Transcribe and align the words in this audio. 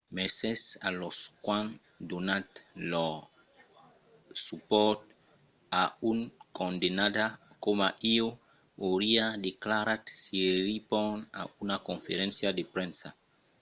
"mercés 0.17 0.61
a 0.87 0.89
los 1.01 1.17
qu'an 1.43 1.67
donat 2.09 2.47
lor 2.91 3.17
supòrt 4.47 4.99
a 5.81 5.83
un 6.11 6.19
condemnada 6.59 7.25
coma 7.63 7.89
ieu, 8.13 8.27
auriá 8.87 9.25
declarat 9.47 10.03
siriporn 10.21 11.19
a 11.39 11.41
una 11.63 11.77
conferéncia 11.89 12.49
de 12.57 12.63
premsa 12.73 13.09